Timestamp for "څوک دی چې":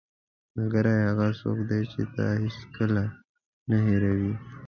1.39-2.01